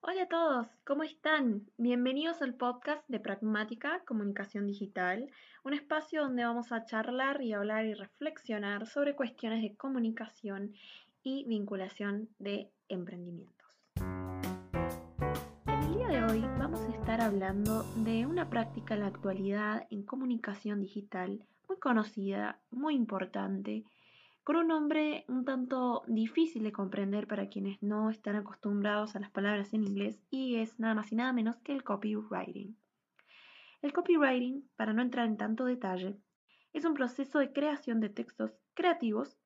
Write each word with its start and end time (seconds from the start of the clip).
Hola 0.00 0.22
a 0.22 0.28
todos, 0.28 0.68
¿cómo 0.84 1.02
están? 1.02 1.66
Bienvenidos 1.76 2.40
al 2.40 2.54
podcast 2.54 3.02
de 3.08 3.18
Pragmática 3.18 4.04
Comunicación 4.06 4.64
Digital, 4.64 5.28
un 5.64 5.74
espacio 5.74 6.22
donde 6.22 6.44
vamos 6.44 6.70
a 6.70 6.84
charlar 6.84 7.42
y 7.42 7.52
hablar 7.52 7.84
y 7.84 7.94
reflexionar 7.94 8.86
sobre 8.86 9.16
cuestiones 9.16 9.60
de 9.60 9.74
comunicación 9.74 10.72
y 11.24 11.44
vinculación 11.48 12.28
de 12.38 12.70
emprendimientos. 12.88 13.66
En 15.66 15.82
el 15.82 15.94
día 15.94 16.08
de 16.08 16.24
hoy 16.24 16.40
vamos 16.58 16.80
a 16.80 16.92
estar 16.92 17.20
hablando 17.20 17.82
de 17.96 18.24
una 18.24 18.48
práctica 18.48 18.94
en 18.94 19.00
la 19.00 19.08
actualidad 19.08 19.88
en 19.90 20.04
comunicación 20.04 20.80
digital 20.80 21.44
muy 21.68 21.78
conocida, 21.80 22.60
muy 22.70 22.94
importante, 22.94 23.84
con 24.48 24.56
un 24.56 24.68
nombre 24.68 25.26
un 25.28 25.44
tanto 25.44 26.04
difícil 26.06 26.62
de 26.62 26.72
comprender 26.72 27.26
para 27.26 27.50
quienes 27.50 27.82
no 27.82 28.08
están 28.08 28.34
acostumbrados 28.34 29.14
a 29.14 29.20
las 29.20 29.30
palabras 29.30 29.74
en 29.74 29.84
inglés 29.84 30.22
y 30.30 30.56
es 30.56 30.80
nada 30.80 30.94
más 30.94 31.12
y 31.12 31.16
nada 31.16 31.34
menos 31.34 31.58
que 31.58 31.74
el 31.74 31.84
copywriting. 31.84 32.74
El 33.82 33.92
copywriting, 33.92 34.66
para 34.74 34.94
no 34.94 35.02
entrar 35.02 35.26
en 35.26 35.36
tanto 35.36 35.66
detalle, 35.66 36.16
es 36.72 36.86
un 36.86 36.94
proceso 36.94 37.40
de 37.40 37.52
creación 37.52 38.00
de 38.00 38.08
textos 38.08 38.56
creativos 38.72 39.36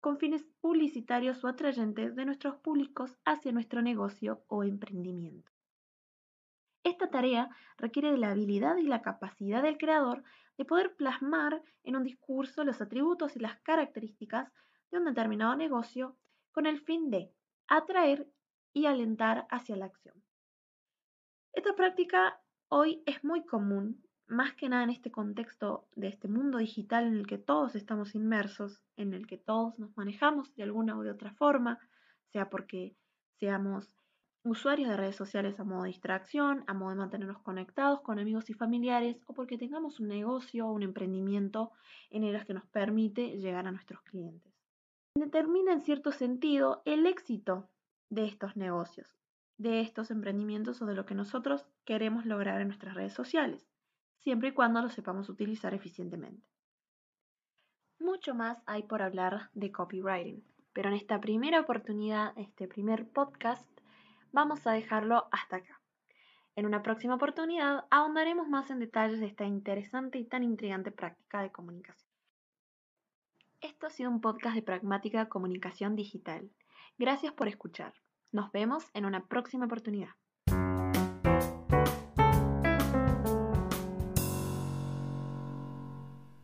con 0.00 0.18
fines 0.18 0.46
publicitarios 0.60 1.42
o 1.42 1.48
atrayentes 1.48 2.14
de 2.14 2.24
nuestros 2.24 2.54
públicos 2.54 3.18
hacia 3.24 3.50
nuestro 3.50 3.82
negocio 3.82 4.44
o 4.46 4.62
emprendimiento. 4.62 5.50
Esta 6.84 7.10
tarea 7.10 7.48
requiere 7.76 8.12
de 8.12 8.18
la 8.18 8.30
habilidad 8.30 8.76
y 8.76 8.84
la 8.84 9.02
capacidad 9.02 9.64
del 9.64 9.78
creador 9.78 10.22
de 10.56 10.64
poder 10.64 10.94
plasmar 10.96 11.62
en 11.82 11.96
un 11.96 12.04
discurso 12.04 12.64
los 12.64 12.80
atributos 12.80 13.36
y 13.36 13.40
las 13.40 13.60
características 13.60 14.52
de 14.90 14.98
un 14.98 15.04
determinado 15.04 15.56
negocio 15.56 16.16
con 16.52 16.66
el 16.66 16.80
fin 16.80 17.10
de 17.10 17.32
atraer 17.66 18.28
y 18.72 18.86
alentar 18.86 19.46
hacia 19.50 19.76
la 19.76 19.86
acción. 19.86 20.22
Esta 21.52 21.74
práctica 21.74 22.40
hoy 22.68 23.02
es 23.06 23.22
muy 23.24 23.44
común, 23.44 24.02
más 24.26 24.54
que 24.54 24.68
nada 24.68 24.84
en 24.84 24.90
este 24.90 25.10
contexto 25.10 25.88
de 25.94 26.08
este 26.08 26.28
mundo 26.28 26.58
digital 26.58 27.06
en 27.06 27.14
el 27.14 27.26
que 27.26 27.38
todos 27.38 27.74
estamos 27.74 28.14
inmersos, 28.14 28.82
en 28.96 29.14
el 29.14 29.26
que 29.26 29.38
todos 29.38 29.78
nos 29.78 29.96
manejamos 29.96 30.54
de 30.56 30.62
alguna 30.62 30.96
u 30.96 31.02
de 31.02 31.10
otra 31.10 31.32
forma, 31.34 31.78
sea 32.32 32.50
porque 32.50 32.96
seamos 33.38 33.94
usuarios 34.44 34.90
de 34.90 34.96
redes 34.96 35.16
sociales 35.16 35.58
a 35.58 35.64
modo 35.64 35.82
de 35.82 35.88
distracción, 35.88 36.64
a 36.66 36.74
modo 36.74 36.90
de 36.90 36.96
mantenernos 36.96 37.38
conectados 37.38 38.02
con 38.02 38.18
amigos 38.18 38.50
y 38.50 38.52
familiares 38.54 39.16
o 39.26 39.32
porque 39.32 39.56
tengamos 39.56 40.00
un 40.00 40.08
negocio 40.08 40.66
o 40.66 40.72
un 40.72 40.82
emprendimiento 40.82 41.72
en 42.10 42.24
el 42.24 42.44
que 42.44 42.54
nos 42.54 42.66
permite 42.66 43.38
llegar 43.38 43.66
a 43.66 43.72
nuestros 43.72 44.02
clientes. 44.02 44.52
Determina 45.14 45.72
en 45.72 45.80
cierto 45.80 46.12
sentido 46.12 46.82
el 46.84 47.06
éxito 47.06 47.70
de 48.10 48.26
estos 48.26 48.56
negocios, 48.56 49.08
de 49.56 49.80
estos 49.80 50.10
emprendimientos 50.10 50.82
o 50.82 50.86
de 50.86 50.94
lo 50.94 51.06
que 51.06 51.14
nosotros 51.14 51.64
queremos 51.84 52.26
lograr 52.26 52.60
en 52.60 52.68
nuestras 52.68 52.94
redes 52.94 53.14
sociales, 53.14 53.66
siempre 54.18 54.50
y 54.50 54.52
cuando 54.52 54.82
lo 54.82 54.90
sepamos 54.90 55.28
utilizar 55.30 55.72
eficientemente. 55.72 56.46
Mucho 57.98 58.34
más 58.34 58.62
hay 58.66 58.82
por 58.82 59.00
hablar 59.00 59.50
de 59.54 59.72
copywriting, 59.72 60.44
pero 60.74 60.90
en 60.90 60.96
esta 60.96 61.20
primera 61.20 61.60
oportunidad, 61.60 62.36
este 62.36 62.68
primer 62.68 63.08
podcast, 63.08 63.66
vamos 64.34 64.66
a 64.66 64.72
dejarlo 64.72 65.28
hasta 65.30 65.56
acá. 65.56 65.80
En 66.56 66.66
una 66.66 66.82
próxima 66.82 67.14
oportunidad 67.14 67.86
ahondaremos 67.90 68.48
más 68.48 68.68
en 68.70 68.80
detalles 68.80 69.20
de 69.20 69.26
esta 69.26 69.44
interesante 69.44 70.18
y 70.18 70.24
tan 70.24 70.42
intrigante 70.42 70.90
práctica 70.90 71.40
de 71.40 71.52
comunicación. 71.52 72.10
Esto 73.60 73.86
ha 73.86 73.90
sido 73.90 74.10
un 74.10 74.20
podcast 74.20 74.56
de 74.56 74.62
pragmática 74.62 75.28
comunicación 75.28 75.96
digital. 75.96 76.50
Gracias 76.98 77.32
por 77.32 77.48
escuchar. 77.48 77.94
Nos 78.32 78.52
vemos 78.52 78.84
en 78.92 79.06
una 79.06 79.26
próxima 79.26 79.66
oportunidad. 79.66 80.10